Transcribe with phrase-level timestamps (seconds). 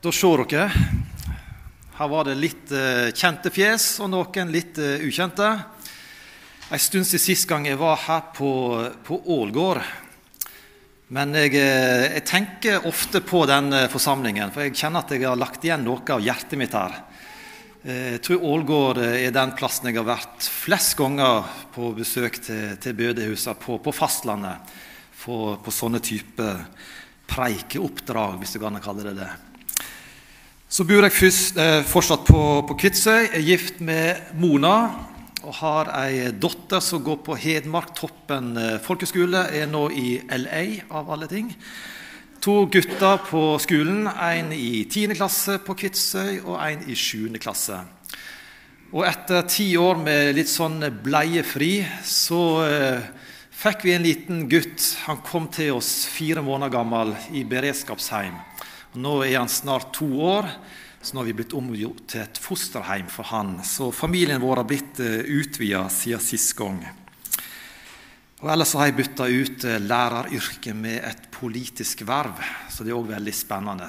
[0.00, 0.70] Da ser dere.
[1.98, 5.44] Her var det litt eh, kjente fjes og noen litt eh, ukjente.
[6.72, 8.48] En stund siden sist gang jeg var her på,
[9.04, 9.82] på Ålgård.
[11.12, 15.36] Men jeg, eh, jeg, tenker ofte på den forsamlingen, for jeg kjenner at jeg har
[15.36, 16.96] lagt igjen noe av hjertet mitt her.
[17.84, 21.44] Jeg tror Ålgård er den plassen jeg har vært flest ganger
[21.76, 24.72] på besøk til, til bedehusene på, på, fastlandet.
[25.20, 26.48] For, på sånne type
[27.28, 29.30] preikeoppdrag, hvis du kan kalle det det.
[30.70, 33.24] Så bor jeg først, eh, fortsatt på, på Kvitsøy.
[33.34, 34.74] Er gift med Mona
[35.42, 39.48] og har ei datter som går på Hedmarktoppen eh, folkeskole.
[39.50, 40.60] Er nå i LA,
[40.94, 41.48] av alle ting.
[42.46, 44.06] To gutter på skolen.
[44.06, 45.16] En i 10.
[45.18, 47.34] klasse på Kvitsøy og en i 7.
[47.42, 47.80] klasse.
[48.94, 53.10] Og etter ti år med litt sånn bleiefri, så eh,
[53.50, 54.86] fikk vi en liten gutt.
[55.08, 58.38] Han kom til oss fire måneder gammel i beredskapsheim.
[58.98, 60.48] Nå er han snart to år,
[61.02, 63.60] så nå har vi blitt omgjort til et fosterhjem for han.
[63.62, 66.80] Så familien vår har blitt eh, utvida siden sist gang.
[68.40, 72.98] Og Ellers har jeg bytta ut eh, læreryrket med et politisk verv, så det er
[72.98, 73.86] òg veldig spennende.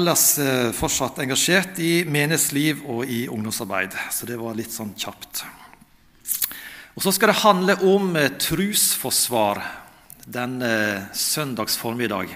[0.00, 5.46] Ellers eh, fortsatt engasjert i menighetsliv og i ungdomsarbeid, så det var litt sånn kjapt.
[6.98, 9.62] Og Så skal det handle om trusforsvar
[10.26, 12.34] denne søndags formiddag.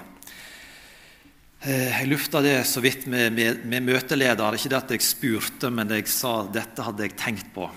[1.65, 4.53] Eh, jeg lufta det så vidt med, med, med, møteleder.
[4.53, 7.71] Ikke det at jeg spurte, men jeg sa dette hadde jeg tenkt på.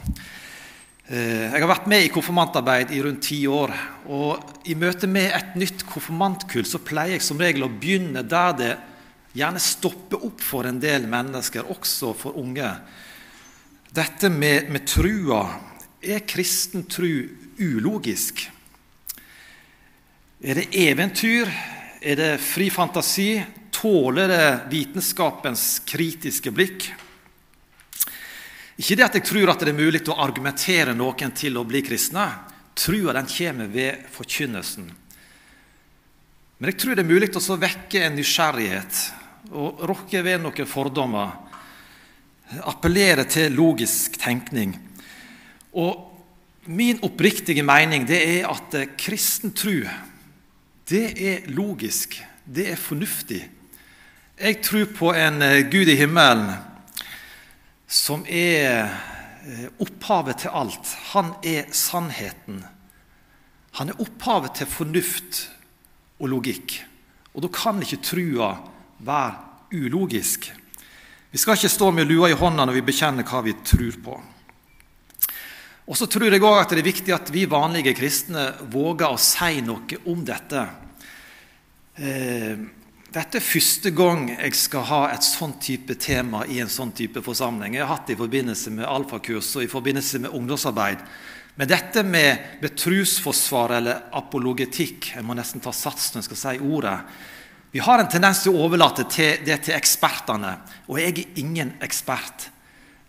[1.08, 3.72] Eh, jeg har vært med i konfirmantarbeid i rundt ti år.
[4.12, 8.58] og I møte med et nytt konfirmantkull så pleier jeg som regel å begynne der
[8.60, 8.74] det
[9.40, 12.68] gjerne stopper opp for en del mennesker, også for unge.
[13.96, 15.46] Dette med, med trua.
[16.04, 17.24] Er kristen tru
[17.56, 18.50] ulogisk?
[20.44, 21.48] Er det eventyr?
[22.04, 23.32] Er det fri fantasi?
[23.78, 26.88] Tåler det vitenskapens kritiske blikk?
[28.78, 31.84] Ikke det at jeg tror at det er mulig å argumentere noen til å bli
[31.86, 32.26] kristne.
[32.78, 34.88] Trua den kommer ved forkynnelsen.
[36.58, 39.02] Men jeg tror det er mulig å vekke en nysgjerrighet
[39.54, 41.36] og rokke ved noen fordommer.
[42.66, 44.74] Appellere til logisk tenkning.
[45.78, 49.84] Og min oppriktige mening det er at kristen tro,
[50.90, 53.44] det er logisk, det er fornuftig.
[54.38, 56.52] Jeg tror på en eh, Gud i himmelen
[57.90, 60.92] som er eh, opphavet til alt.
[61.16, 62.60] Han er sannheten.
[63.82, 65.42] Han er opphavet til fornuft
[66.22, 66.78] og logikk.
[67.34, 68.52] Og da kan ikke trua
[69.02, 70.52] være ulogisk.
[71.34, 74.22] Vi skal ikke stå med lua i hånda når vi bekjenner hva vi tror på.
[75.90, 79.18] Og så tror jeg òg at det er viktig at vi vanlige kristne våger å
[79.18, 80.70] si noe om dette.
[81.98, 82.68] Eh,
[83.14, 87.22] dette er første gang jeg skal ha et sånn type tema i en sånn type
[87.24, 87.78] forsamling.
[87.78, 91.06] Jeg har hatt det i forbindelse med alfakurs og i forbindelse med ungdomsarbeid.
[91.58, 96.68] Men dette med, trosforsvar eller apologetikk Jeg må nesten ta sats når jeg skal si
[96.68, 96.98] ordet.
[97.72, 100.54] Vi har en tendens til å overlate det til ekspertene.
[100.88, 102.50] Og jeg er ingen ekspert.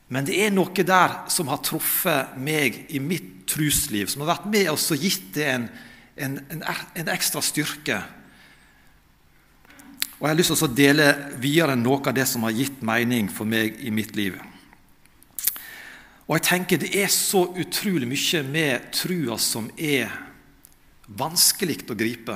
[0.09, 4.49] Men det er noe der som har truffet meg i mitt trusliv, som har vært
[4.53, 5.69] med oss og gitt det en,
[6.17, 6.65] en, en,
[7.03, 8.01] en ekstra styrke.
[10.19, 11.05] Og Jeg har lyst til å dele
[11.39, 14.35] videre noe av det som har gitt mening for meg i mitt liv.
[16.27, 20.11] Og jeg tenker Det er så utrolig mye med trua som er
[21.07, 22.35] vanskelig å gripe.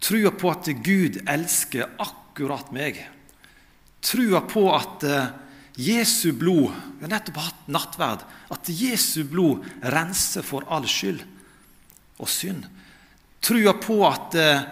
[0.00, 3.00] Trua på at Gud elsker akkurat meg.
[4.04, 5.32] Trua på at eh,
[5.80, 8.28] Jesu blod Vi har nettopp hatt nattverd.
[8.52, 11.24] At Jesu blod renser for all skyld
[12.20, 12.68] og synd.
[13.40, 14.68] Trua på at eh,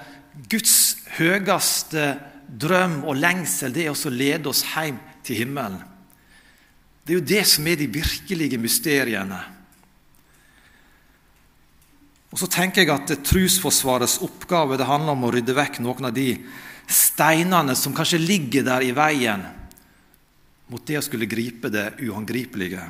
[0.47, 2.10] Guds høyeste
[2.48, 5.80] drøm og lengsel det er å lede oss hjem til himmelen.
[7.04, 9.41] Det er jo det som er de virkelige mysteriene.
[12.28, 16.16] Og så tenker jeg at Trusforsvarets oppgave det handler om å rydde vekk noen av
[16.16, 16.34] de
[16.88, 19.46] steinene som kanskje ligger der i veien
[20.69, 22.82] mot det å skulle gripe det uangripelige.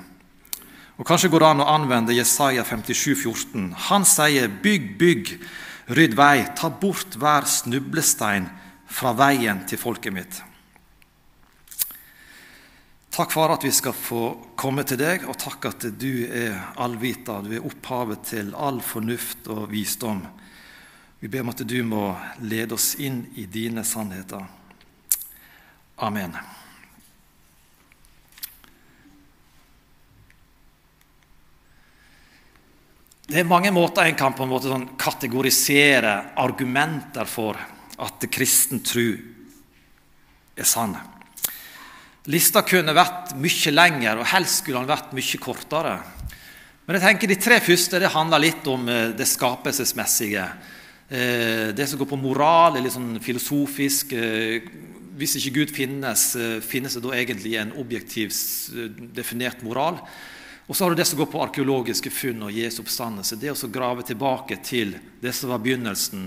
[0.98, 3.70] Og Kanskje går det an å anvende Jesaja 57, 14.
[3.86, 5.38] Han sier 'bygg, bygg',
[5.88, 8.48] Rydd vei, ta bort hver snublestein
[8.88, 10.40] fra veien til folket mitt.
[13.18, 14.22] Takk, for at vi skal få
[14.58, 17.40] komme til deg, og takk at du er allvita.
[17.42, 20.20] Du er opphavet til all fornuft og visdom.
[21.18, 22.12] Vi ber om at du må
[22.44, 24.44] lede oss inn i dine sannheter.
[25.98, 26.36] Amen.
[33.28, 37.58] Det er mange måter en kan på en måte sånn kategorisere argumenter for
[38.00, 39.04] at kristen tro
[40.56, 40.94] er sann.
[42.32, 45.92] Lista kunne vært mye lengre, og helst skulle den vært mye kortere.
[46.86, 50.46] Men jeg tenker de tre første det handler litt om eh, det skapelsesmessige.
[51.12, 54.16] Eh, det som går på moral, er litt sånn filosofisk.
[54.16, 54.72] Eh,
[55.20, 56.24] hvis ikke Gud finnes,
[56.64, 58.32] finnes det da egentlig en objektiv
[59.12, 60.00] definert moral?
[60.68, 63.38] Og så har du det som går på arkeologiske funn og Jesu oppstandelse.
[63.40, 66.26] Det å grave tilbake til det som var begynnelsen.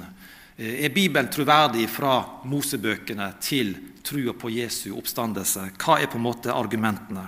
[0.58, 5.68] Er Bibelen troverdig fra Mosebøkene til trua på Jesu oppstandelse?
[5.78, 7.28] Hva er på en måte argumentene?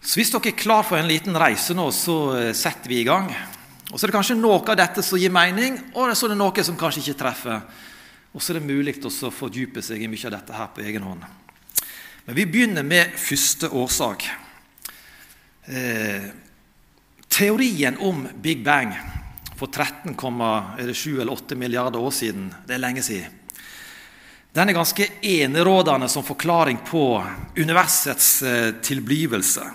[0.00, 3.08] Så hvis dere er klar for en liten reise nå, så eh, setter vi i
[3.08, 3.28] gang.
[3.90, 6.40] Og Så er det kanskje noe av dette som gir mening, og så er det
[6.40, 7.60] noe som kanskje ikke treffer.
[8.32, 11.04] Og så er det mulig å fordype seg i mye av dette her på egen
[11.04, 11.26] hånd.
[12.24, 14.24] Men vi begynner med første årsak.
[15.64, 16.22] Eh,
[17.28, 18.94] teorien om Big Bang
[19.56, 23.36] for 13,7 eller 8 milliarder år siden, det er lenge siden.
[24.52, 27.04] Den er ganske enerådende som forklaring på
[27.56, 29.68] universets eh, tilblivelse.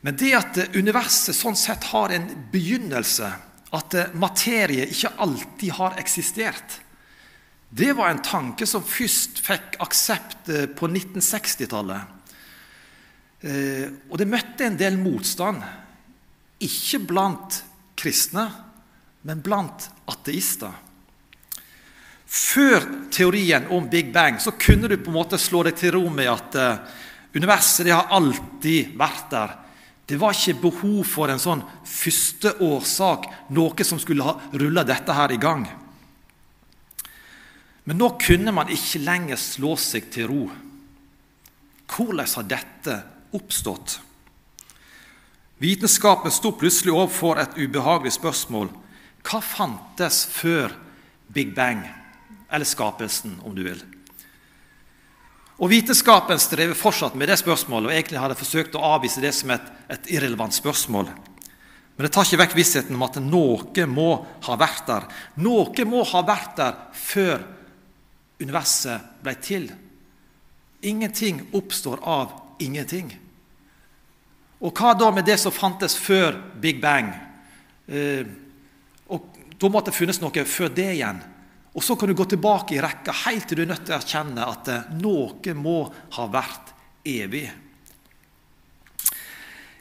[0.00, 3.28] Men det at universet sånn sett har en begynnelse,
[3.70, 6.80] at materie ikke alltid har eksistert,
[7.70, 12.16] det var en tanke som først fikk aksept eh, på 1960-tallet.
[13.40, 15.62] Eh, og det møtte en del motstand,
[16.60, 17.62] ikke blant
[17.96, 18.46] kristne,
[19.24, 20.74] men blant ateister.
[22.30, 26.04] Før teorien om Big Bang så kunne du på en måte slå deg til ro
[26.12, 27.00] med at eh,
[27.34, 29.56] universet det har alltid vært der.
[30.06, 35.32] Det var ikke behov for en sånn førsteårsak, noe som skulle ha rulla dette her
[35.32, 35.64] i gang.
[37.86, 40.42] Men nå kunne man ikke lenger slå seg til ro.
[41.90, 42.96] Hvordan har dette
[43.36, 44.00] oppstått?
[45.60, 48.70] Vitenskapen sto plutselig overfor et ubehagelig spørsmål.
[49.26, 50.72] Hva fantes før
[51.28, 51.82] Big Bang,
[52.50, 53.82] eller skapelsen, om du vil?
[55.60, 59.34] Og Vitenskapen strever fortsatt med det spørsmålet og egentlig har de forsøkt å avvise det
[59.36, 61.10] som et, et irrelevant spørsmål.
[62.00, 64.08] Men det tar ikke vekk vissheten om at noe må
[64.46, 65.08] ha vært der.
[65.44, 67.44] Noe må ha vært der før
[68.40, 69.66] universet ble til.
[70.80, 72.32] Ingenting oppstår av
[72.62, 73.12] ingenting.
[74.60, 77.12] Og hva da med det som fantes før Big Bang?
[77.88, 78.24] Eh,
[79.08, 81.18] og Da måtte det funnes noe før det igjen.
[81.76, 83.98] Og så kan du gå tilbake i rekka helt til du er nødt til å
[83.98, 85.82] erkjenne at eh, noe må
[86.16, 86.72] ha vært
[87.04, 87.44] evig.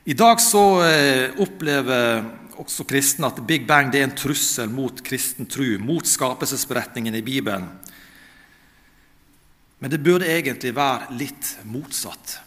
[0.10, 2.26] I dag så eh, opplever
[2.60, 7.70] også kristne at Big Bang er en trussel mot kristen tro, mot skapelsesberetningen i Bibelen.
[9.80, 12.40] Men det burde egentlig være litt motsatt.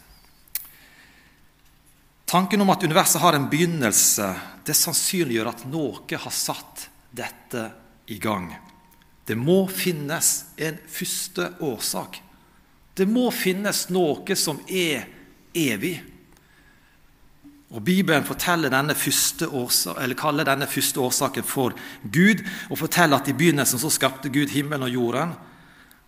[2.33, 4.25] Tanken om at universet har en begynnelse,
[4.65, 7.67] det sannsynliggjør at noe har satt dette
[8.09, 8.47] i gang.
[9.21, 12.17] Det må finnes en første årsak.
[12.97, 15.05] Det må finnes noe som er
[15.53, 15.99] evig.
[17.69, 18.25] Og Bibelen
[18.73, 18.97] denne
[19.53, 22.41] årsak, kaller denne første årsaken for Gud,
[22.73, 25.37] og forteller at i begynnelsen så skapte Gud himmelen og jorden.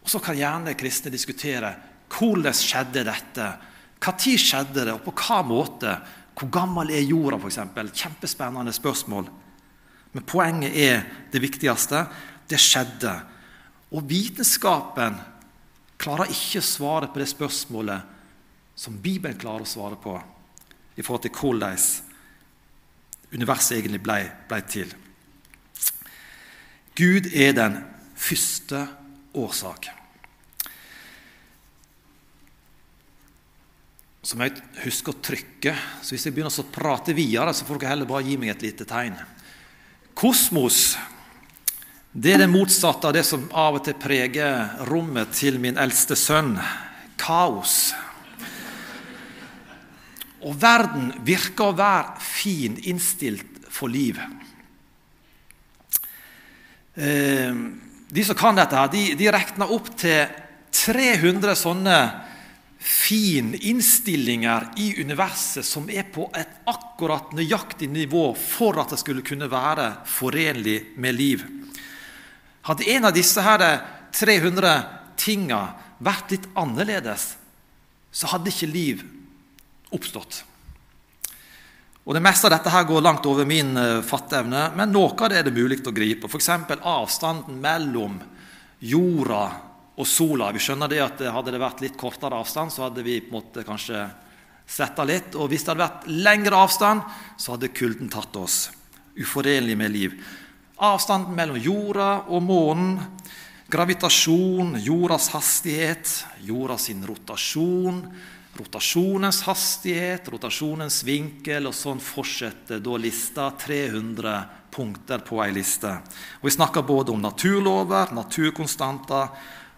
[0.01, 1.75] Og Så kan gjerne kristne diskutere
[2.09, 3.53] hvordan skjedde dette.
[4.03, 5.95] Når skjedde det, og på hva måte?
[6.35, 7.61] Hvor gammel er jorda, f.eks.?
[7.95, 9.29] Kjempespennende spørsmål.
[10.13, 12.05] Men poenget er det viktigste.
[12.49, 13.13] Det skjedde.
[13.95, 15.17] Og vitenskapen
[15.97, 18.11] klarer ikke å svare på det spørsmålet
[18.75, 20.15] som Bibelen klarer å svare på
[20.95, 21.79] i forhold til hvordan
[23.35, 24.91] universet egentlig ble, ble til.
[26.95, 27.79] Gud er den
[28.15, 28.85] første
[29.35, 29.89] årsak.
[34.25, 35.75] Så må jeg huske å trykke.
[36.01, 38.65] Så hvis jeg begynner å prate videre, så får dere heller bare gi meg et
[38.65, 39.19] lite tegn.
[40.17, 40.95] Kosmos
[42.15, 46.15] det er det motsatte av det som av og til preger rommet til min eldste
[46.15, 46.53] sønn
[47.19, 47.91] kaos.
[50.47, 54.21] Og verden virker å være fin innstilt for liv.
[56.95, 57.51] Eh,
[58.15, 60.23] de som kan dette, de, de regner opp til
[60.71, 61.99] 300 sånne
[62.85, 69.49] fininnstillinger i universet som er på et akkurat nøyaktig nivå for at det skulle kunne
[69.49, 71.41] være forenlig med liv.
[72.69, 73.65] Hadde en av disse her
[74.13, 74.75] 300
[75.17, 75.63] tinga
[75.97, 77.35] vært litt annerledes,
[78.13, 79.01] så hadde ikke liv
[79.89, 80.43] oppstått.
[82.05, 85.31] Og Det meste av dette her går langt over min uh, fatteevne, men noe av
[85.33, 86.29] det er det mulig å gripe.
[86.29, 86.53] F.eks.
[86.85, 88.19] avstanden mellom
[88.77, 89.64] jorda
[89.95, 90.51] og sola.
[90.51, 93.37] Vi skjønner det at Hadde det vært litt kortere avstand, så hadde vi på en
[93.39, 94.05] måte kanskje
[94.67, 95.35] svetta litt.
[95.39, 97.05] Og hvis det hadde vært lengre avstand,
[97.37, 98.69] så hadde kulden tatt oss.
[99.15, 100.17] Uforenlig med liv.
[100.83, 102.97] Avstanden mellom jorda og månen
[103.65, 106.11] Gravitasjon, jordas hastighet,
[106.45, 107.97] jorda sin rotasjon,
[108.59, 113.47] rotasjonens hastighet, rotasjonens vinkel, og sånn fortsetter da lista.
[113.57, 114.35] 300
[114.75, 115.95] punkter på ei liste.
[116.43, 119.33] Og Vi snakker både om naturlover, naturkonstanter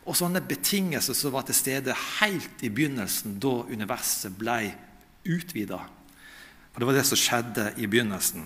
[0.08, 4.62] og sånne betingelser som var til stede helt i begynnelsen, da universet ble
[5.28, 5.82] utvida.
[6.72, 8.46] For det var det som skjedde i begynnelsen.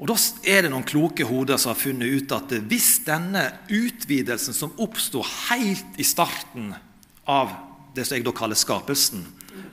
[0.00, 0.16] Og Da
[0.48, 5.20] er det noen kloke hoder som har funnet ut at hvis denne utvidelsen som oppsto
[5.50, 6.72] helt i starten
[7.28, 7.52] av
[7.94, 9.26] det som jeg da kaller skapelsen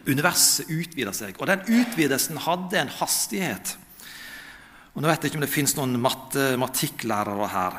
[0.07, 3.74] Universet utvida seg, og den utvidelsen hadde en hastighet.
[4.95, 7.75] Og Nå vet jeg ikke om det finnes noen matematikklærere her.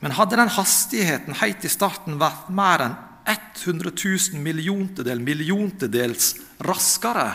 [0.00, 2.96] Men hadde den hastigheten helt i starten vært mer enn
[3.28, 3.90] 100
[4.32, 7.26] 000 milliontedel milliontedels raskere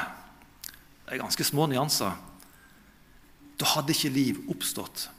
[1.04, 2.16] Det er ganske små nyanser.
[3.60, 5.10] Da hadde ikke liv oppstått.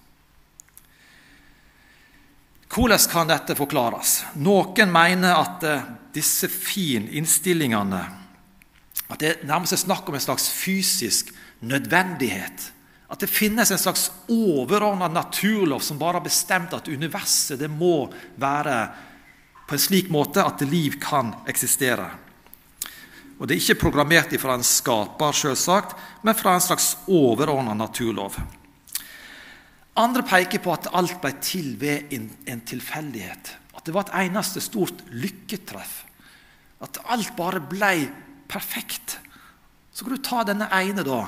[2.75, 4.25] Hvordan kan dette forklares?
[4.43, 5.85] Noen mener at eh,
[6.17, 8.03] disse fine innstillingene
[9.13, 12.73] At det nærmest er snakk om en slags fysisk nødvendighet.
[13.09, 18.09] At det finnes en slags overordna naturlov som bare har bestemt at universet det må
[18.41, 18.79] være
[19.69, 22.09] på en slik måte at liv kan eksistere.
[23.39, 28.39] Og Det er ikke programmert fra en skaper, selvsagt, men fra en slags overordna naturlov.
[29.97, 33.53] Andre peker på at alt ble til ved en tilfeldighet.
[33.75, 36.05] At det var et eneste stort lykketreff.
[36.83, 38.09] At alt bare ble
[38.49, 39.19] perfekt.
[39.93, 41.27] Så kan du ta denne ene, da.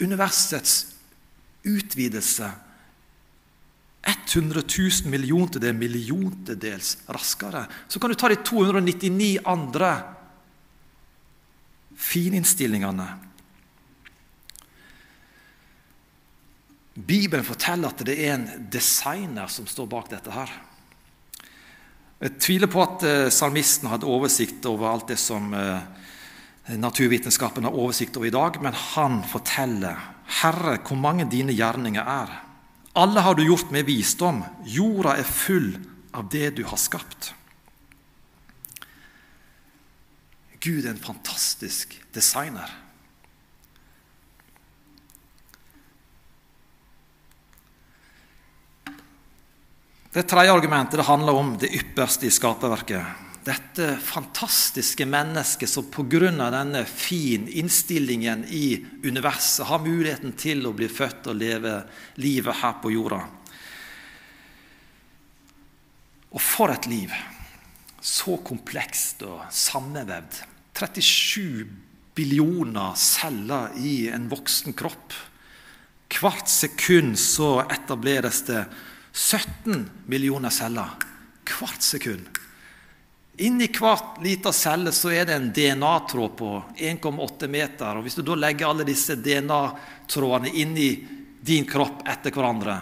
[0.00, 0.99] Universets
[1.64, 2.50] utvidelse.
[4.02, 7.66] 100 000 milliontedel milliontedels raskere.
[7.88, 9.90] Så kan du ta de 299 andre
[12.00, 13.08] fininnstillingene
[17.06, 20.50] Bibelen forteller at det er en designer som står bak dette her.
[22.20, 25.86] Jeg tviler på at eh, salmisten hadde oversikt over alt det som eh,
[26.76, 29.96] naturvitenskapen har oversikt over i dag, men han forteller,
[30.30, 32.38] 'Herre, hvor mange dine gjerninger er.'
[32.94, 34.42] Alle har du gjort med visdom.
[34.66, 35.78] Jorda er full
[36.14, 37.34] av det du har skapt.
[40.60, 42.68] Gud er en fantastisk designer.
[50.10, 53.29] Det tredje argumentet det handler om det ypperste i skaperverket.
[53.50, 56.30] Dette fantastiske mennesket som pga.
[56.30, 61.72] denne fin innstillingen i universet har muligheten til å bli født og leve
[62.14, 63.20] livet her på jorda.
[66.30, 67.10] Og for et liv!
[68.00, 70.38] Så komplekst og sammenvevd.
[70.78, 71.66] 37
[72.16, 75.12] billioner celler i en voksen kropp.
[76.10, 78.62] Hvert sekund så etableres det
[79.12, 80.96] 17 millioner celler
[81.50, 82.39] hvert sekund.
[83.40, 87.96] Inni hver liten celle så er det en DNA-tråd på 1,8 meter.
[87.96, 90.90] og Hvis du da legger alle disse DNA-trådene inni
[91.40, 92.74] din kropp etter hverandre,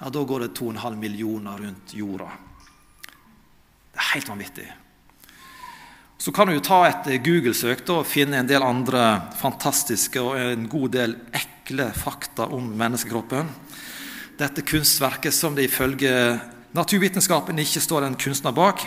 [0.00, 2.26] ja, da går det 2,5 millioner rundt jorda.
[3.92, 4.66] Det er helt vanvittig.
[6.18, 9.04] Så kan du jo ta et Google-søk og finne en del andre
[9.38, 13.54] fantastiske og en god del ekle fakta om menneskekroppen
[14.36, 16.12] dette kunstverket som det ifølge
[16.76, 18.82] naturvitenskapen ikke står en kunstner bak.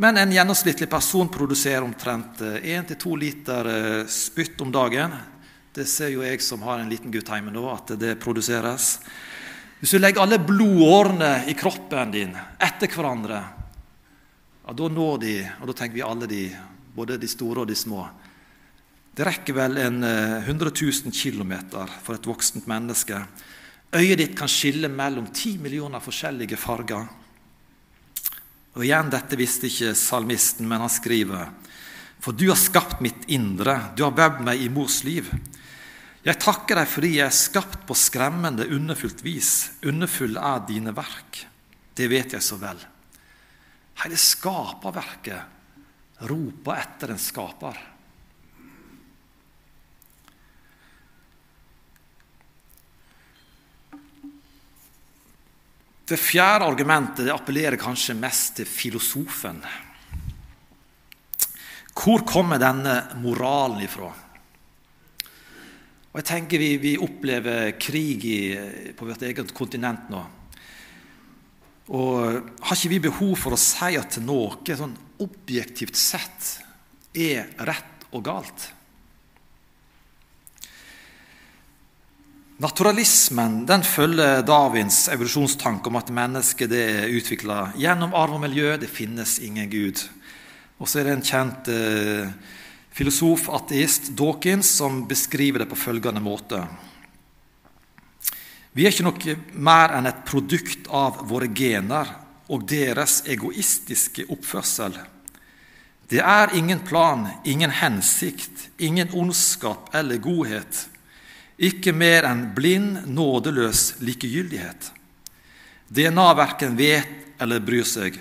[0.00, 5.12] Men en gjennomsnittlig person produserer omtrent 1-2 liter eh, spytt om dagen.
[5.76, 8.94] Det ser jo jeg som har en liten gutt hjemme nå, at det produseres.
[9.76, 13.42] Hvis du legger alle blodårene i kroppen din etter hverandre,
[14.64, 16.42] ja, da når de, og da tenker vi alle de,
[16.96, 18.08] både de store og de små
[19.12, 21.52] Det rekker vel en 100 000 km
[22.00, 23.20] for et voksent menneske.
[23.92, 27.19] Øyet ditt kan skille mellom ti millioner forskjellige farger.
[28.76, 31.50] Og igjen, Dette visste ikke salmisten, men han skriver
[32.22, 35.30] For du har skapt mitt indre, du har vevd meg i mors liv.
[36.20, 39.70] Jeg takker deg fordi jeg er skapt på skremmende, underfullt vis.
[39.88, 41.46] Underfull er dine verk.
[41.96, 42.78] Det vet jeg så vel.
[44.02, 45.40] Hele skaperverket
[46.28, 47.76] roper etter en skaper.
[56.10, 59.60] Det fjerde argumentet det appellerer kanskje mest til filosofen.
[61.94, 64.08] Hvor kommer denne moralen ifra?
[66.10, 68.40] Og jeg tenker Vi, vi opplever krig i,
[68.98, 70.24] på vårt eget kontinent nå.
[71.94, 72.18] Og
[72.58, 76.56] Har ikke vi behov for å si at noe sånn objektivt sett
[77.14, 78.66] er rett og galt?
[82.60, 88.74] Naturalismen den følger Darwins evolusjonstanke om at mennesket er utvikla gjennom arv og miljø.
[88.76, 90.02] Det finnes ingen Gud.
[90.76, 92.28] Og så er det en kjent eh,
[92.92, 96.60] filosof, ateist, Dawkins, som beskriver det på følgende måte.
[98.76, 102.12] Vi er ikke noe mer enn et produkt av våre gener
[102.52, 105.00] og deres egoistiske oppførsel.
[106.12, 110.89] Det er ingen plan, ingen hensikt, ingen ondskap eller godhet.
[111.60, 114.90] Ikke mer enn blind, nådeløs likegyldighet.
[115.92, 118.16] DNA verken vet eller bryr seg.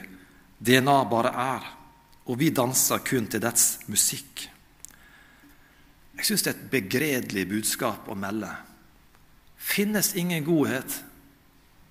[0.60, 1.67] DNA bare er,
[2.27, 4.50] og vi danser kun til dets musikk.
[6.19, 8.51] Jeg syns det er et begredelig budskap å melde.
[9.55, 10.98] Finnes ingen godhet,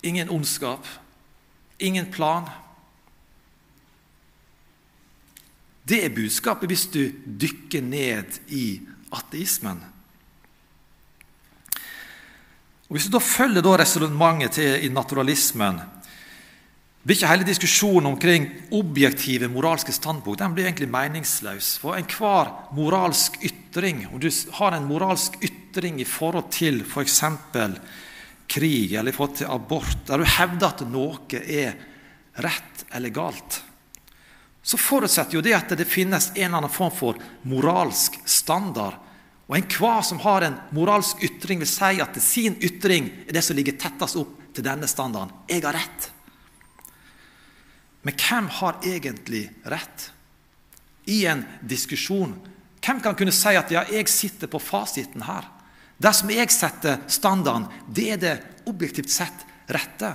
[0.05, 0.85] ingen ondskap,
[1.81, 2.45] ingen plan.
[5.89, 8.65] Det er budskapet hvis du dykker ned i
[9.17, 9.81] ateismen.
[12.89, 15.77] Og Hvis du da følger da resonnementet til i naturalismen,
[17.05, 21.77] blir ikke hele diskusjonen omkring objektive moralske standpunkt den blir egentlig meningsløs.
[21.81, 24.27] For enhver moralsk ytring, om du
[24.57, 27.21] har en moralsk ytring i forhold til f.eks.
[27.53, 27.77] For
[28.49, 31.75] krig eller i forhold til abort, der du hevder at noe er
[32.41, 33.59] rett eller galt,
[34.65, 38.97] så forutsetter jo det at det finnes en eller annen form for moralsk standard
[39.49, 43.57] og enhver som har en moralsk ytring, vil si at sin ytring er det som
[43.57, 45.33] ligger tettest opp til denne standarden.
[45.49, 46.09] Jeg har rett.
[48.05, 50.11] Men hvem har egentlig rett?
[51.09, 52.35] I en diskusjon,
[52.85, 55.47] hvem kan kunne si at ja, jeg sitter på fasiten her?
[55.97, 58.35] Dersom jeg setter standarden, det er det
[58.69, 60.11] objektivt sett rette.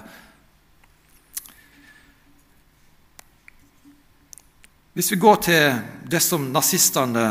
[4.95, 7.27] Hvis vi går til det som nazistene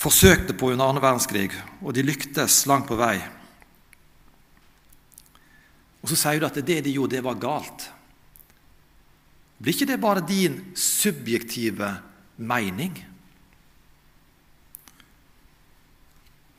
[0.00, 1.50] forsøkte på under annen verdenskrig,
[1.84, 3.18] og de lyktes langt på vei.
[6.00, 7.90] Og så sier du at det de gjorde, det var galt.
[9.60, 11.92] Blir ikke det bare din subjektive
[12.40, 12.94] mening?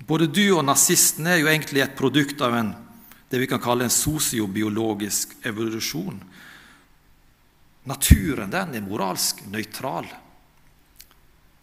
[0.05, 2.69] Både du og nazisten er jo egentlig et produkt av en,
[3.31, 6.19] det vi kan kalle en sosiobiologisk evolusjon.
[7.89, 10.05] Naturen den er moralsk nøytral.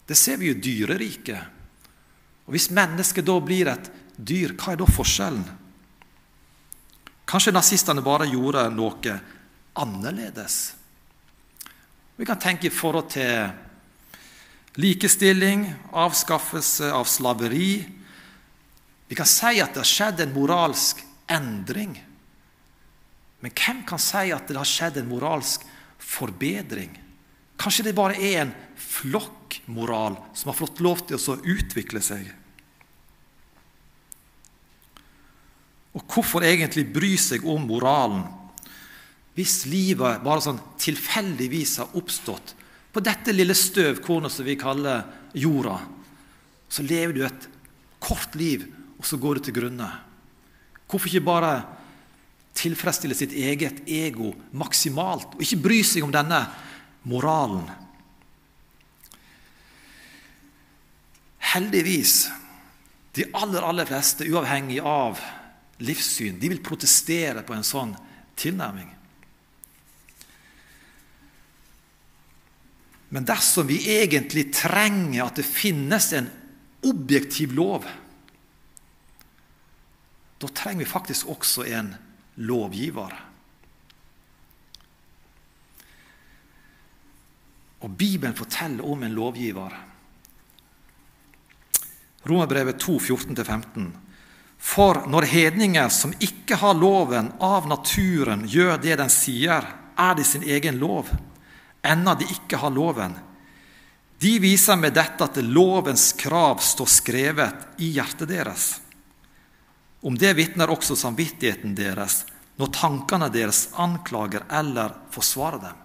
[0.09, 1.58] Det ser vi jo i dyreriket.
[2.49, 5.43] Og Hvis mennesket da blir et dyr, hva er da forskjellen?
[7.29, 9.13] Kanskje nazistene bare gjorde noe
[9.77, 10.55] annerledes?
[12.17, 17.85] Vi kan tenke i forhold til likestilling, avskaffelse av slaveri.
[19.05, 21.93] Vi kan si at det har skjedd en moralsk endring.
[23.45, 25.69] Men hvem kan si at det har skjedd en moralsk
[26.01, 26.97] forbedring?
[27.61, 32.38] Kanskje det bare er en flokkmoral som har fått lov til å utvikle seg?
[35.99, 38.23] Og hvorfor egentlig bry seg om moralen
[39.35, 42.55] hvis livet bare sånn tilfeldigvis har oppstått
[42.91, 45.05] på dette lille støvkornet som vi kaller
[45.37, 45.77] jorda?
[46.69, 47.47] Så lever du et
[48.03, 48.65] kort liv,
[48.99, 49.87] og så går du til grunne.
[50.89, 51.53] Hvorfor ikke bare
[52.57, 56.41] tilfredsstille sitt eget ego maksimalt, og ikke bry seg om denne
[57.07, 57.63] moralen?
[61.53, 62.27] Heldigvis,
[63.15, 65.21] de aller, aller fleste, uavhengig av
[65.83, 66.39] livssyn.
[66.39, 67.93] De vil protestere på en sånn
[68.39, 68.91] tilnærming.
[73.09, 76.29] Men dersom vi egentlig trenger at det finnes en
[76.85, 77.87] objektiv lov,
[80.39, 81.89] da trenger vi faktisk også en
[82.45, 83.15] lovgiver.
[87.79, 89.73] Og Bibelen forteller om en lovgiver.
[92.27, 93.89] Romerbrevet 2, 14-15.
[94.59, 100.27] For når hedninger som ikke har loven av naturen, gjør det den sier, er det
[100.27, 101.07] sin egen lov,
[101.83, 103.15] enda de ikke har loven.
[104.19, 108.65] De viser med dette at lovens krav står skrevet i hjertet deres.
[110.03, 112.25] Om det vitner også samvittigheten deres
[112.59, 115.77] når tankene deres anklager eller forsvarer dem.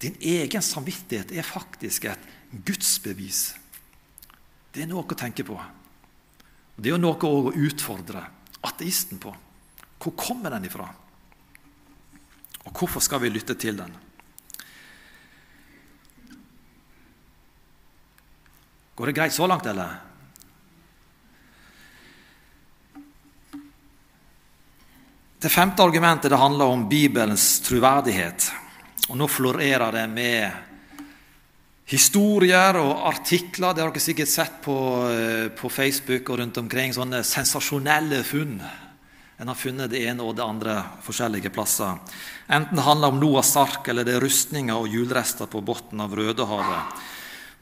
[0.00, 2.30] Din egen samvittighet er faktisk et
[2.66, 3.42] gudsbevis.
[4.70, 5.58] Det er noe å tenke på.
[6.80, 8.22] Det er jo noe å utfordre
[8.64, 9.34] ateisten på.
[10.00, 10.86] Hvor kommer den ifra?
[12.64, 13.92] Og hvorfor skal vi lytte til den?
[18.96, 19.92] Går det greit så langt, eller?
[25.40, 28.48] Det femte argumentet det handler om Bibelens troverdighet.
[29.08, 30.69] Og Nå florerer det med
[31.90, 33.74] historier og artikler.
[33.74, 34.76] Det har dere sikkert sett på,
[35.10, 36.94] eh, på Facebook og rundt omkring.
[36.94, 38.62] Sånne sensasjonelle funn.
[39.38, 41.98] En har funnet det ene og det andre forskjellige plasser.
[42.48, 46.14] Enten det handler om Noas ark eller det er rustninger og hjulrester på bunnen av
[46.14, 47.00] Rødehavet.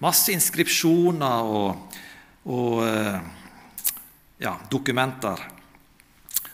[0.01, 1.97] Masse inskripsjoner og,
[2.47, 3.21] og eh,
[4.39, 5.39] ja, dokumenter.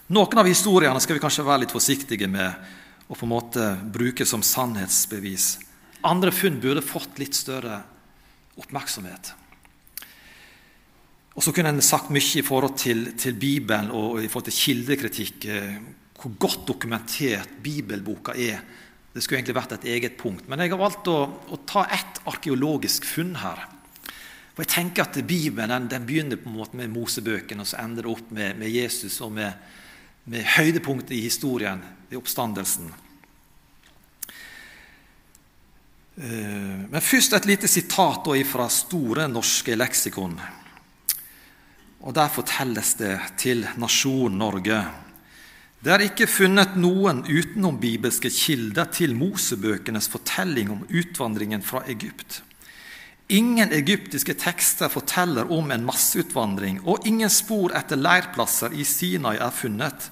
[0.08, 2.52] Noen av historiene skal vi kanskje være litt forsiktige med
[3.08, 5.73] å på en måte bruke som sannhetsbevis.
[6.04, 7.80] Andre funn burde fått litt større
[8.60, 9.32] oppmerksomhet.
[11.34, 14.60] Og så kunne en sagt mye i forhold til, til Bibelen og i forhold til
[14.60, 15.46] kildekritikk.
[15.50, 15.78] Eh,
[16.24, 18.62] hvor godt dokumentert bibelboka er.
[19.12, 20.46] Det skulle egentlig vært et eget punkt.
[20.48, 21.18] Men jeg har valgt å,
[21.52, 23.66] å ta ett arkeologisk funn her.
[24.54, 27.80] For jeg tenker at Bibelen den, den begynner på en måte med Mosebøkene, og så
[27.82, 29.52] ender det opp med, med Jesus og med,
[30.30, 32.92] med høydepunktet i historien, i oppstandelsen.
[32.94, 33.00] Eh,
[36.14, 40.36] men først et lite sitat fra Store norske leksikon.
[42.04, 44.84] Og Der fortelles det til nasjonen Norge.
[45.84, 52.42] Det er ikke funnet noen utenom bibelske kilder til Mosebøkenes fortelling om utvandringen fra Egypt.
[53.28, 59.52] Ingen egyptiske tekster forteller om en masseutvandring, og ingen spor etter leirplasser i Sinai er
[59.52, 60.10] funnet.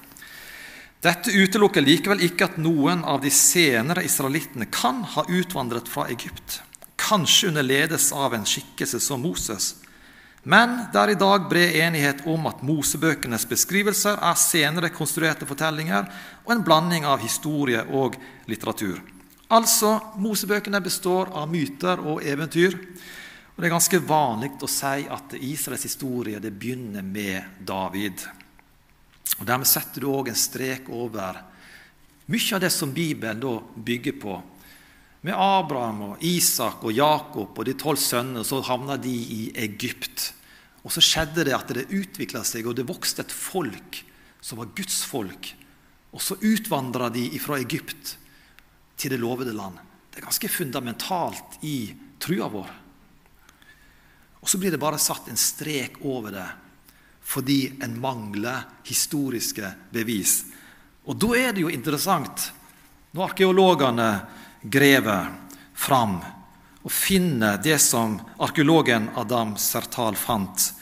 [1.02, 6.60] Dette utelukker likevel ikke at noen av de senere israelittene kan ha utvandret fra Egypt,
[6.94, 9.72] kanskje under ledes av en skikkelse som Moses.
[10.46, 16.06] Men det er i dag bred enighet om at Mosebøkenes beskrivelser er senere konstruerte fortellinger
[16.44, 18.14] og en blanding av historie og
[18.50, 19.00] litteratur.
[19.52, 22.78] Altså, Mosebøkene består av myter og eventyr.
[23.52, 28.22] Og Det er ganske vanlig å si at Israels historie begynner med David.
[29.38, 31.40] Og Dermed setter du òg en strek over
[32.32, 34.37] mye av det som Bibelen da bygger på.
[35.22, 40.32] Med Abraham og Isak og Jakob og de tolv sønnene, så havna de i Egypt.
[40.82, 44.02] Og så skjedde det at det utvikla seg, og det vokste et folk
[44.42, 45.52] som var Guds folk.
[46.12, 48.16] Og så utvandra de fra Egypt
[48.98, 49.78] til det lovede land.
[50.11, 52.72] Det er ganske fundamentalt i trua vår.
[54.42, 56.48] Og så blir det bare satt en strek over det
[57.22, 60.42] fordi en mangler historiske bevis.
[61.06, 62.50] Og da er det jo interessant
[63.12, 64.11] når arkeologene
[64.62, 65.32] graver
[65.74, 66.20] fram
[66.82, 70.72] og finner det som arkeologen Adam Sertal fant.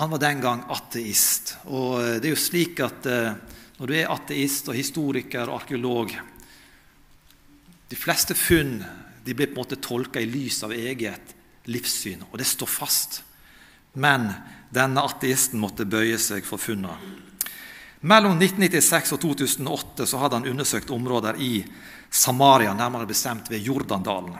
[0.00, 1.56] Han var den gang ateist.
[1.68, 3.32] Og det er jo slik at eh,
[3.78, 6.12] når du er ateist og historiker og arkeolog
[7.92, 8.78] De fleste funn
[9.24, 11.34] de blir på en måte tolka i lys av eget
[11.68, 13.18] livssyn, og det står fast.
[13.92, 14.30] Men
[14.72, 16.96] denne ateisten måtte bøye seg for funnene.
[18.02, 21.62] Mellom 1996 og 2008 så hadde han undersøkt områder i
[22.10, 24.34] Samaria, nærmere bestemt ved Jordandalen.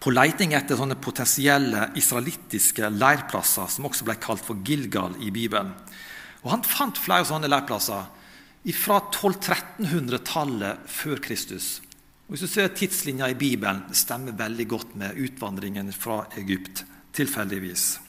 [0.00, 5.74] På leiting etter sånne potensielle israelittiske leirplasser, som også ble kalt for Gilgal i Bibelen.
[6.44, 8.02] Og Han fant flere sånne leirplasser
[8.76, 11.80] fra 1200-1300-tallet før Kristus.
[12.26, 16.84] Og Hvis du ser tidslinja i Bibelen, stemmer veldig godt med utvandringen fra Egypt.
[17.16, 18.05] tilfeldigvis.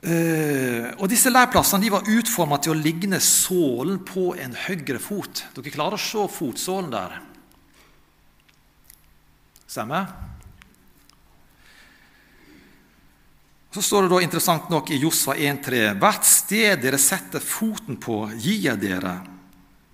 [0.00, 5.44] Uh, og Disse leirplassene var utforma til å ligne sålen på en høyre fot.
[5.56, 7.18] Dere klarer å se fotsålen der?
[9.68, 10.08] Stemmer?
[13.70, 18.24] Så står det da interessant nok i Josfa 1,3.: Hvert sted dere setter foten på,
[18.34, 19.20] gir jeg dere,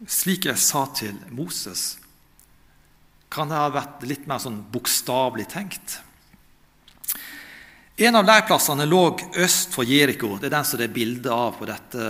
[0.09, 1.99] slik jeg sa til Moses.
[3.29, 5.99] Kan det ha vært litt mer sånn bokstavelig tenkt?
[7.97, 9.07] En av leirplassene lå
[9.41, 10.35] øst for Jeriko.
[10.37, 12.09] Det er den som det er bilde av på dette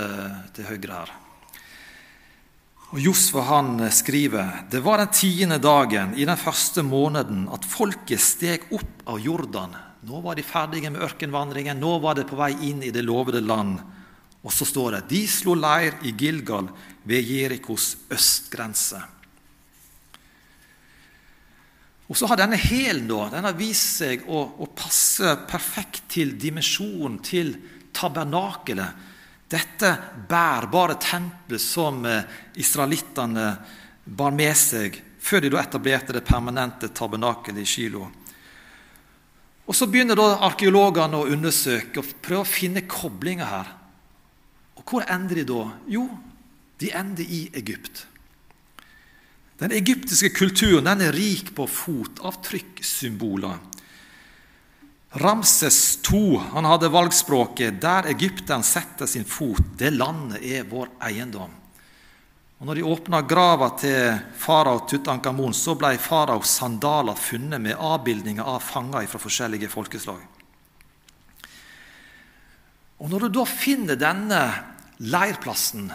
[0.57, 1.13] til høyre her.
[2.91, 8.23] Og Josfa han skriver det var den tiende dagen i den første måneden at folket
[8.23, 9.79] steg opp av Jordan.
[10.07, 13.45] Nå var de ferdige med ørkenvandringen, nå var de på vei inn i det lovede
[13.47, 13.79] land.
[14.43, 16.67] Og så står det de slo leir i Gilgal
[17.07, 19.05] ved Jerikos østgrense.
[22.07, 27.19] Og så har denne hælen den har vist seg å, å, passe perfekt til dimensjonen,
[27.19, 27.55] til
[27.97, 29.03] tabernakelet.
[29.51, 29.91] Dette
[30.29, 32.23] bærbare tempelet som eh,
[32.59, 33.49] israelittene
[34.05, 38.07] bar med seg før de da etablerte det permanente tabernakelet i Kilo.
[39.67, 43.73] Og Så begynner da arkeologene å undersøke og prøve å finne koblinger her.
[44.79, 45.63] Og Hvor ender de da?
[45.91, 46.07] Jo,
[46.79, 48.07] de ender i Egypt.
[49.57, 53.57] Den egyptiske kulturen den er rik på fotavtrykksymboler.
[55.17, 61.55] Ramses 2 han hadde valgspråket 'Der Egypten setter sin fot, det landet er vår eiendom'.
[62.59, 68.45] Og når de åpna grava til farao Tutankhamon, så ble faraos sandaler funnet med avbildninger
[68.45, 70.21] av fanger fra forskjellige folkeslag.
[72.99, 74.41] Og Når du da finner denne
[74.99, 75.93] leirplassen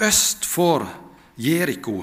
[0.00, 0.86] øst for
[1.42, 1.96] Jeriko,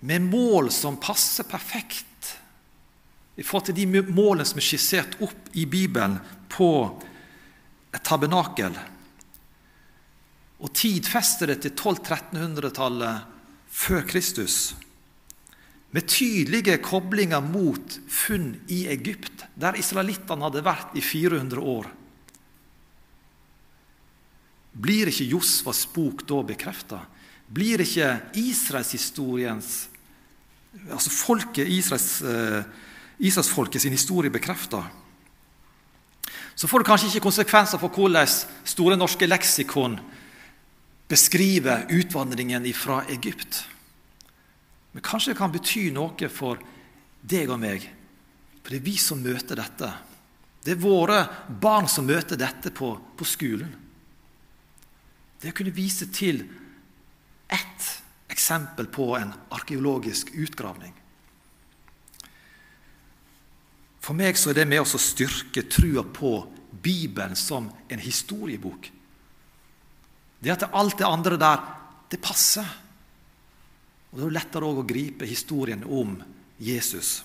[0.00, 2.04] med mål som passer perfekt
[3.38, 6.18] i forhold til de målene som er skissert opp i Bibelen
[6.50, 6.70] på
[7.94, 8.74] et tabernakel,
[10.58, 13.26] og tidfester det til 1200-1300-tallet
[13.70, 14.74] før Kristus,
[15.90, 21.88] med tydelige koblinger mot funn i Egypt, der israelittene hadde vært i 400 år.
[24.72, 27.00] Blir ikke Josvas bok da bekrefta?
[27.48, 29.88] Blir ikke israelshistoriens
[30.92, 32.62] Altså folket Israels, eh,
[33.18, 34.84] Israelsfolket sin historie bekrefta?
[36.54, 38.28] Så får det kanskje ikke konsekvenser for hvordan
[38.64, 39.98] Store norske leksikon
[41.08, 43.64] beskriver utvandringen fra Egypt.
[44.92, 46.58] Men kanskje det kan bety noe for
[47.22, 47.88] deg og meg.
[48.62, 49.92] For det er vi som møter dette.
[50.64, 53.87] Det er våre barn som møter dette på, på skolen.
[55.38, 56.42] Det å kunne vise til
[57.48, 57.90] ett
[58.28, 60.92] eksempel på en arkeologisk utgravning.
[64.02, 66.32] For meg så er det med å styrke trua på
[66.70, 68.90] Bibelen som en historiebok.
[70.38, 71.64] Det at alt det andre der,
[72.08, 72.66] det passer.
[74.10, 76.16] Og Da er det lettere å gripe historien om
[76.58, 77.22] Jesus.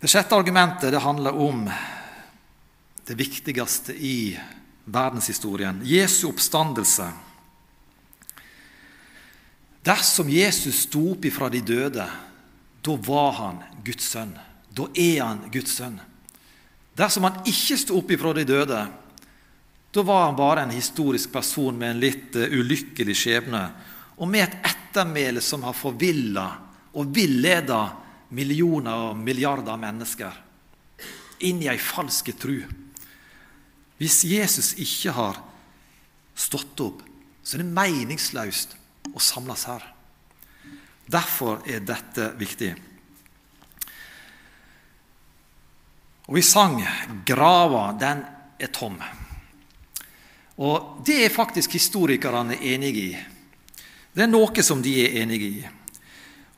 [0.00, 1.66] Det sjette argumentet det handler om
[3.06, 4.36] det viktigste i
[4.86, 7.10] verdenshistorien Jesu oppstandelse.
[9.86, 12.06] Dersom Jesus sto opp ifra de døde,
[12.82, 14.32] da var han Guds sønn.
[14.70, 15.98] Da er han Guds sønn.
[16.96, 18.80] Dersom han ikke sto opp ifra de døde,
[19.94, 23.62] da var han bare en historisk person med en litt uh, ulykkelig skjebne,
[24.16, 26.46] og med et ettermæle som har forvilla
[26.96, 27.82] og villeda
[28.36, 30.42] millioner og milliarder av mennesker
[31.44, 32.58] inn i ei falsk tru.
[33.96, 35.38] Hvis Jesus ikke har
[36.36, 37.02] stått opp,
[37.42, 38.76] så er det meningsløst
[39.14, 39.84] å samles her.
[41.06, 42.74] Derfor er dette viktig.
[46.26, 46.82] Og vi sang
[47.24, 48.24] 'Grava, den
[48.58, 49.02] er tom'.
[50.58, 53.16] Og Det er faktisk historikerne enige i.
[54.14, 55.68] Det er noe som de er enige i.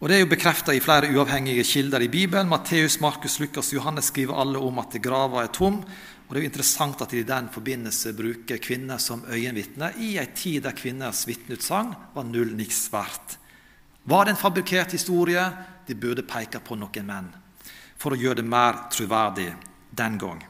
[0.01, 2.49] Og Det er jo bekrefta i flere uavhengige kilder i Bibelen.
[2.49, 5.85] Matteus, Markus, Lukas Johannes skriver alle om at grava er tom.
[6.29, 10.19] Og Det er jo interessant at de i den forbindelse bruker kvinner som øyenvitner i
[10.21, 13.39] en tid der kvinners vitneutsagn var null niks verdt.
[14.05, 15.41] Var det en fabrikkert historie?
[15.89, 17.33] De burde peke på noen menn
[17.99, 19.49] for å gjøre det mer troverdig
[19.97, 20.45] den gang.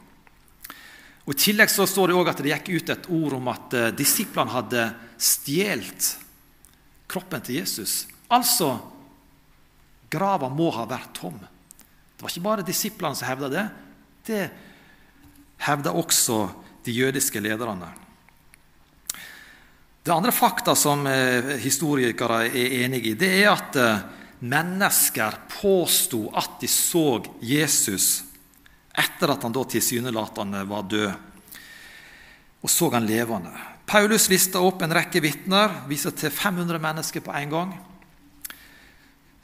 [1.25, 3.75] Og I tillegg så står det også at det gikk ut et ord om at
[3.77, 6.13] uh, disiplene hadde stjålet
[7.09, 8.03] kroppen til Jesus.
[8.29, 8.73] Altså
[10.11, 11.39] grava må ha vært tom.
[11.39, 13.69] Det var ikke bare disiplene som hevda det.
[14.27, 14.41] Det
[15.65, 16.47] hevda også
[16.85, 17.89] de jødiske lederne.
[20.03, 24.05] Det andre fakta som uh, historikere er enige i, det er at uh,
[24.39, 28.23] mennesker påsto at de så Jesus
[28.99, 31.11] etter at han da tilsynelatende var død,
[32.59, 33.51] og så han levende.
[33.89, 37.71] Paulus lista opp en rekke vitner, viser til 500 mennesker på en gang.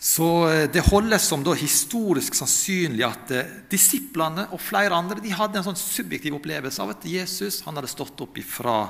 [0.06, 5.58] Så eh, Det holdes som historisk sannsynlig at eh, disiplene og flere andre de hadde
[5.58, 8.84] en sånn subjektiv opplevelse av at Jesus han hadde stått opp ifra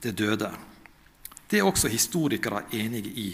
[0.00, 0.48] det døde.
[1.46, 3.28] Det er også historikere enige i.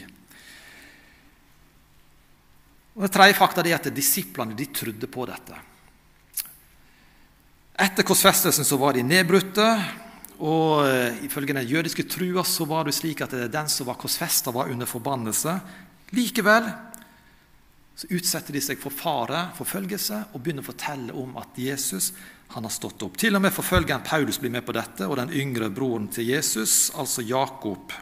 [2.98, 5.62] Og Det tredje fakta er at disiplene de trodde på dette.
[7.86, 9.68] Etter korsfestelsen så var de nedbrutte.
[10.42, 14.50] Og uh, ifølge den jødiske trua så var det slik at den som var korsfesta,
[14.50, 15.54] var under forbannelse.
[16.12, 16.66] Likevel
[18.02, 22.08] så utsetter de seg for fare, forfølgelse, og begynner å fortelle om at Jesus
[22.50, 23.14] han har stått opp.
[23.20, 26.90] Til og med forfølgeren Paulus blir med på dette, og den yngre broren til Jesus,
[26.98, 27.94] altså Jakob.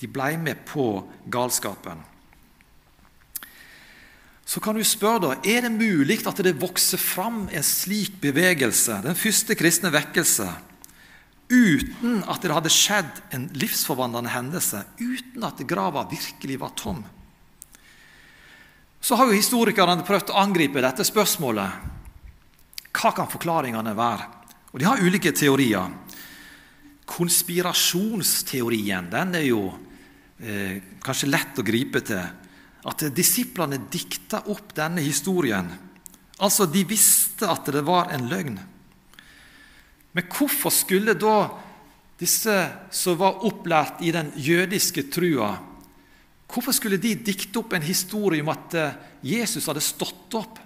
[0.00, 0.88] De ble med på
[1.30, 2.02] galskapen.
[4.42, 9.04] Så kan du spørre da, Er det mulig at det vokser fram en slik bevegelse,
[9.06, 10.48] den første kristne vekkelse,
[11.46, 17.06] uten at det hadde skjedd en livsforvandlende hendelse, uten at grava virkelig var tom?
[19.00, 21.70] Så har jo historikerne prøvd å angripe dette spørsmålet.
[22.98, 24.26] Hva kan forklaringene være?
[24.72, 25.92] Og De har ulike teorier.
[27.08, 29.62] Konspirasjonsteorien den er jo
[30.42, 32.24] eh, kanskje lett å gripe til
[32.88, 35.70] at disiplene dikta opp denne historien.
[36.38, 38.58] Altså, de visste at det var en løgn.
[40.14, 41.48] Men hvorfor skulle da
[42.18, 42.54] disse
[42.94, 45.56] som var opplært i den jødiske trua,
[46.48, 48.96] hvorfor skulle de dikte opp en historie om at eh,
[49.34, 50.58] Jesus hadde stått opp,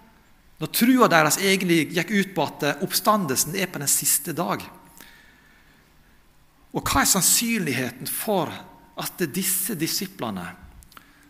[0.62, 4.62] når trua deres egentlig gikk ut på at eh, oppstandelsen er på den siste dag?
[6.72, 8.52] Og hva er sannsynligheten for
[9.02, 10.46] at disse disiplene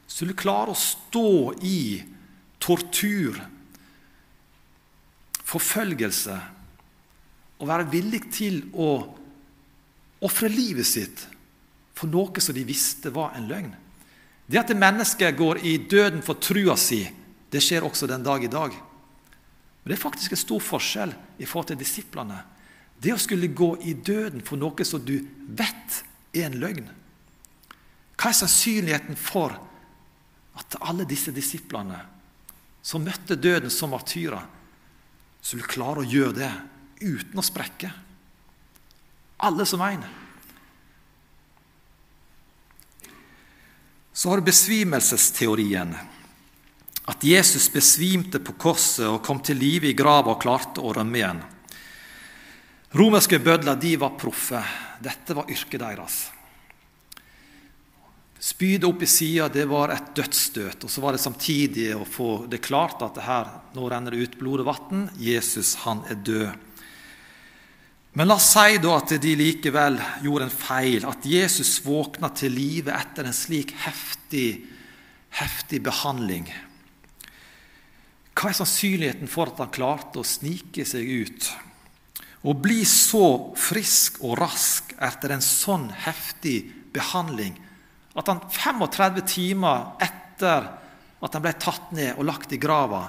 [0.07, 1.31] skulle klare å stå
[1.65, 1.81] i
[2.63, 3.41] tortur,
[5.53, 6.37] forfølgelse,
[7.63, 8.91] og være villig til å
[10.23, 11.25] ofre livet sitt
[11.95, 13.73] for noe som de visste var en løgn.
[14.53, 17.07] Det at mennesket går i døden for trua si,
[17.49, 18.75] det skjer også den dag i dag.
[18.77, 22.37] Men det er faktisk en stor forskjell i forhold til disiplene.
[23.01, 25.17] Det å skulle gå i døden for noe som du
[25.49, 26.03] vet
[26.37, 26.85] er en løgn.
[28.13, 29.57] Hva er sannsynligheten for
[30.61, 31.99] at alle disse disiplene
[32.85, 34.45] som møtte døden som martyrer,
[35.43, 36.53] skulle klare å gjøre det
[37.01, 37.89] uten å sprekke?
[39.49, 40.05] Alle som en.
[44.13, 45.95] Så har du besvimelsesteorien.
[47.05, 51.19] At Jesus besvimte på korset og kom til live i grava og klarte å rømme
[51.19, 51.41] igjen.
[52.93, 54.61] Romerske bødler de var proffe.
[55.03, 56.19] Dette var yrket deres.
[58.43, 60.85] Spydet opp i sida var et dødsstøt.
[60.85, 64.27] Og så var det samtidig å få det klart at det her, nå renner det
[64.27, 65.07] ut blod og vann.
[65.17, 66.72] Jesus, han er død.
[68.13, 72.53] Men la oss si da at de likevel gjorde en feil, at Jesus våkna til
[72.53, 74.67] live etter en slik heftig,
[75.39, 76.51] heftig behandling.
[78.37, 81.49] Hva er sannsynligheten for at han klarte å snike seg ut?
[82.43, 86.59] Å bli så frisk og rask etter en sånn heftig
[86.93, 87.57] behandling
[88.19, 90.69] at han 35 timer etter
[91.23, 93.07] at han ble tatt ned og lagt i grava,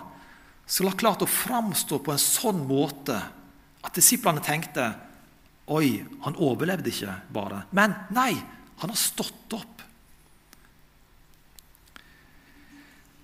[0.64, 3.18] skulle ha klart å framstå på en sånn måte
[3.84, 4.92] at disiplene tenkte
[5.72, 7.62] Oi, han overlevde ikke bare.
[7.72, 8.34] Men nei,
[8.82, 9.84] han har stått opp.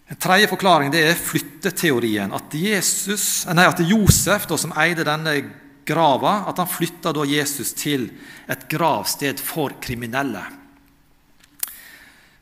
[0.10, 2.32] En tredje forklaring det er flytteteorien.
[2.34, 5.36] At, Jesus, nei, at Josef, da, som eide denne
[5.86, 8.08] grava, at han flytta Jesus til
[8.48, 10.45] et gravsted for kriminelle.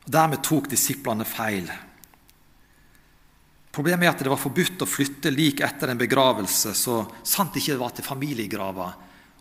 [0.06, 1.68] Og Dermed tok disiplene feil.
[3.78, 7.76] Problemet er at det var forbudt å flytte lik etter en begravelse, så sant ikke
[7.76, 8.88] det var til familiegrava.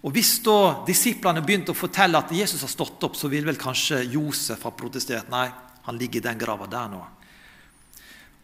[0.06, 3.58] Og Hvis da disiplene begynte å fortelle at Jesus har stått opp, så ville vel
[3.58, 5.32] kanskje Josef ha protestert.
[5.34, 5.48] Nei,
[5.90, 7.02] han ligger i den grava der nå.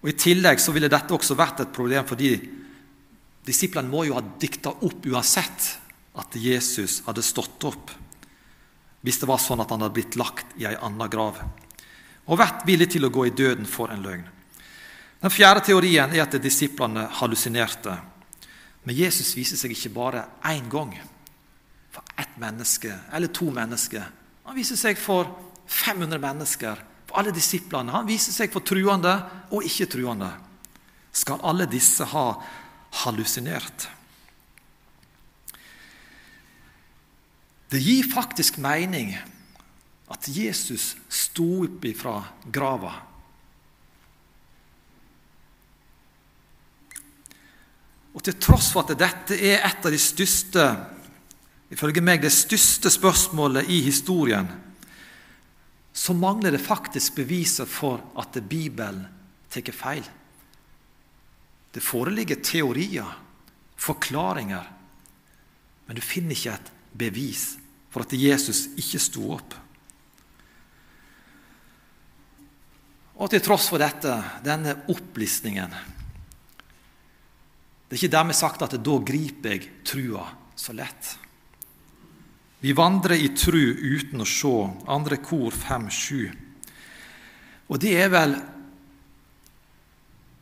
[0.01, 2.33] Og I tillegg så ville dette også vært et problem, fordi
[3.45, 5.71] disiplene må jo ha dikta opp uansett
[6.17, 7.93] at Jesus hadde stått opp,
[9.05, 11.37] hvis det var sånn at han hadde blitt lagt i ei anna grav,
[12.25, 14.31] og vært villig til å gå i døden for en løgn.
[15.23, 17.93] Den fjerde teorien er at disiplene hallusinerte.
[18.83, 20.91] Men Jesus viser seg ikke bare én gang
[21.93, 24.03] for ett menneske eller to mennesker.
[24.43, 25.29] Han viser seg for
[25.71, 27.93] 500 mennesker, for alle disiplene.
[27.95, 29.13] Han viser seg for truende
[29.55, 30.27] og ikke-truende.
[31.15, 32.25] Skal alle disse ha
[33.05, 33.87] hallusinert?
[37.71, 39.15] Det gir faktisk mening
[40.11, 42.19] at Jesus sto opp ifra
[42.51, 43.12] grava
[48.13, 50.67] Og til tross for at dette er et av de største
[51.73, 54.45] ifølge meg det største spørsmålet i historien,
[55.93, 59.03] så mangler det faktisk beviser for at Bibelen
[59.53, 60.05] tar feil.
[61.73, 63.09] Det foreligger teorier,
[63.77, 64.69] forklaringer,
[65.87, 67.45] men du finner ikke et bevis
[67.93, 69.57] for at Jesus ikke sto opp.
[73.21, 74.13] Og til tross for dette,
[74.45, 75.73] denne opplistningen
[77.93, 80.23] det er ikke dermed sagt at da griper jeg trua
[80.57, 81.11] så lett.
[82.63, 84.53] Vi vandrer i tru uten å se.
[84.89, 86.31] Andre kor 5-7.
[87.69, 88.33] Og det er vel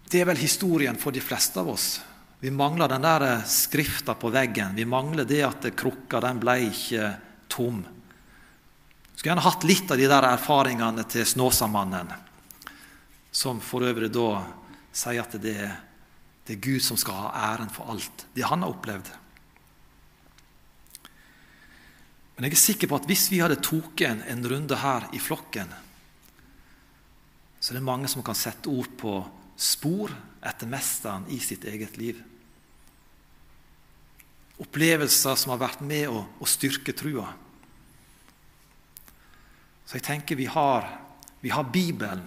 [0.08, 1.90] det er vel historien for de fleste av oss.
[2.40, 4.72] Vi mangler den der skrifta på veggen.
[4.80, 7.12] Vi mangler det at krukka den ble ikke
[7.52, 7.84] tom.
[9.12, 12.16] Skulle gjerne hatt litt av de der erfaringene til Snåsamannen,
[13.28, 14.30] som for øvrig da
[14.96, 15.80] sier at det er
[16.48, 19.12] det er Gud som skal ha æren for alt det han har opplevd.
[22.36, 25.22] Men jeg er sikker på at hvis vi hadde tatt en, en runde her i
[25.22, 25.70] flokken,
[27.62, 29.20] så er det mange som kan sette ord på
[29.62, 30.10] spor
[30.42, 32.18] etter mesteren i sitt eget liv.
[34.62, 37.28] Opplevelser som har vært med å, å styrke trua.
[39.86, 40.88] Så jeg tenker vi har,
[41.46, 42.26] vi har Bibelen,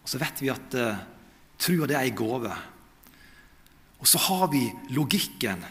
[0.00, 1.00] og så vet vi at uh,
[1.60, 2.52] trua det er ei gave.
[4.00, 4.64] Og så har vi
[4.96, 5.64] logikken,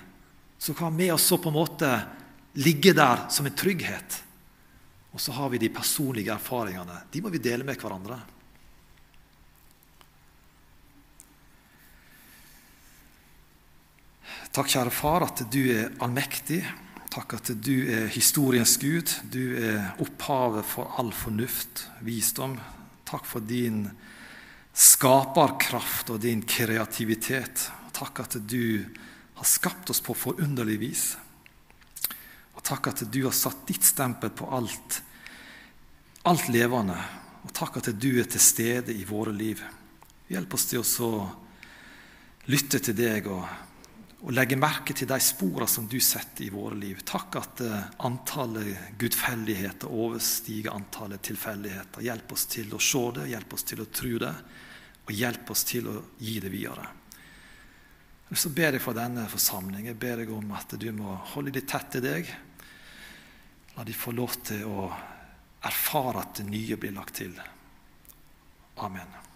[0.57, 1.89] som kan med oss så på en måte
[2.61, 4.23] ligge der som en trygghet.
[5.11, 7.01] Og så har vi de personlige erfaringene.
[7.11, 8.19] De må vi dele med hverandre.
[14.53, 16.61] Takk, kjære far, at du er allmektig.
[17.09, 19.09] Takk at du er historiens Gud.
[19.33, 22.57] Du er opphavet for all fornuft, visdom.
[23.09, 23.87] Takk for din
[24.73, 27.69] skaperkraft og din kreativitet.
[27.99, 28.85] Takk at du
[29.39, 31.05] har skapt oss på forunderlig vis.
[32.55, 35.01] Og takk at du har satt ditt stempel på alt,
[36.27, 36.97] alt levende.
[37.43, 39.61] Og takk at du er til stede i våre liv.
[40.31, 41.11] Hjelp oss til å
[42.49, 43.43] lytte til deg og
[44.19, 46.99] og legge merke til de sporene som du setter i våre liv.
[47.07, 52.03] Takk at uh, antallet gudfeldigheter overstiger antallet tilfeldigheter.
[52.03, 54.33] Hjelp oss til å se det, hjelp oss til å tro det,
[55.05, 56.98] og hjelp oss til å gi det videre.
[58.29, 61.65] Så ber jeg for denne forsamlingen jeg ber deg om at du må holde dem
[61.65, 62.29] tett til deg.
[63.77, 64.89] La de få lov til å
[65.65, 67.33] erfare at det nye blir lagt til.
[68.85, 69.28] Amen.